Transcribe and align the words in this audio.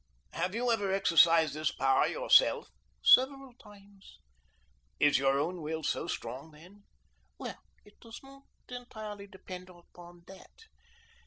"Have 0.31 0.55
you 0.55 0.71
ever 0.71 0.91
exercised 0.91 1.53
this 1.53 1.71
power 1.71 2.07
yourself?" 2.07 2.71
"Several 3.03 3.53
times." 3.53 4.17
"Is 4.99 5.19
your 5.19 5.37
own 5.39 5.61
will 5.61 5.83
so 5.83 6.07
strong, 6.07 6.49
then?" 6.49 6.85
"Well, 7.37 7.59
it 7.85 7.99
does 8.01 8.19
not 8.23 8.45
entirely 8.67 9.27
depend 9.27 9.69
upon 9.69 10.23
that. 10.25 10.63